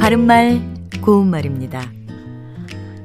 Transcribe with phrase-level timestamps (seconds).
[0.00, 0.58] 바른말
[1.02, 1.82] 고운말입니다.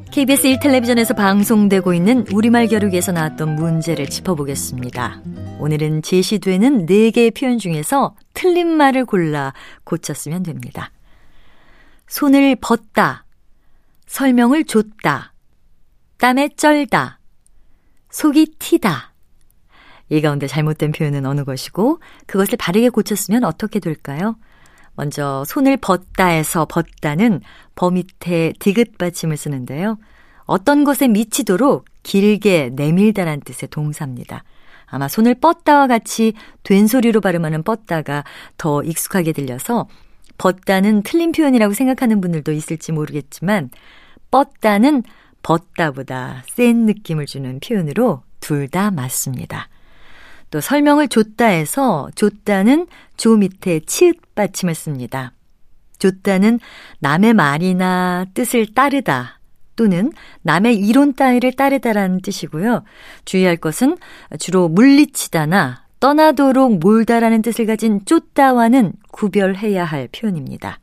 [0.10, 5.22] KBS 1텔레비전에서 방송되고 있는 우리말 겨루기에서 나왔던 문제를 짚어보겠습니다.
[5.60, 10.92] 오늘은 제시되는 4개의 표현 중에서 틀린 말을 골라 고쳤으면 됩니다.
[12.08, 13.26] 손을 벗다,
[14.08, 15.34] 설명을 줬다,
[16.20, 17.20] 땀에 쩔다,
[18.12, 19.14] 속이 튀다.
[20.08, 24.38] 이 가운데 잘못된 표현은 어느 것이고 그것을 바르게 고쳤으면 어떻게 될까요?
[24.96, 27.42] 먼저 손을 벗다에서 벗다는
[27.76, 29.98] 버 밑에 디귿 받침을 쓰는데요.
[30.46, 34.44] 어떤 것에 미치도록 길게 내밀다란 뜻의 동사입니다.
[34.86, 36.34] 아마 손을 뻗다와 같이
[36.64, 38.26] 된소리로 발음하는 뻗다가
[38.58, 39.88] 더 익숙하게 들려서
[40.38, 43.70] 벗다는 틀린 표현이라고 생각하는 분들도 있을지 모르겠지만
[44.32, 45.04] 뻗다는
[45.44, 49.70] 벗다보다 센 느낌을 주는 표현으로 둘 다 맞습니다.
[50.52, 55.34] 또 설명을 줬다 해서 줬다는 조 밑에 치읓 받침을 씁니다.
[55.98, 56.60] 줬다는
[57.00, 59.40] 남의 말이나 뜻을 따르다
[59.76, 62.84] 또는 남의 이론 따위를 따르다라는 뜻이고요.
[63.26, 63.98] 주의할 것은
[64.40, 70.80] 주로 물리치다나 떠나도록 몰다라는 뜻을 가진 쫓다와는 구별해야 할 표현입니다.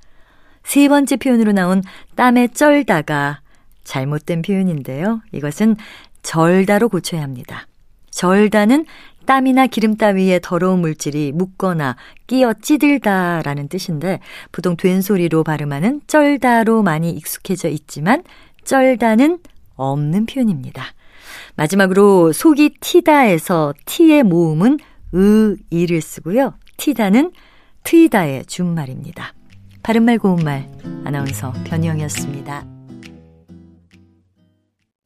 [0.65, 1.83] 세 번째 표현으로 나온
[2.15, 3.41] 땀에 쩔다가
[3.85, 5.21] 잘못된 표현인데요.
[5.33, 5.77] 이것은
[6.23, 7.67] 절다로 고쳐야 합니다.
[8.11, 8.85] 절다는
[9.29, 14.21] 땀이나 기름 따위에 더러운 물질이 묻거나 끼어 찌들다라는 뜻인데
[14.53, 18.25] 보통 된소리로 발음하는 쩔다로 많이 익숙해져 있지만
[18.65, 19.39] 쩔다는
[19.77, 20.83] 없는 표현입니다.
[21.57, 24.79] 마지막으로 속이 튀다에서 티의 모음은
[25.13, 26.55] 의, 이를 쓰고요.
[26.79, 27.33] 티다는
[27.85, 29.35] 트이다의 준말입니다.
[29.83, 30.71] 바른말 고운말
[31.05, 32.78] 아나운서 변희영이었습니다.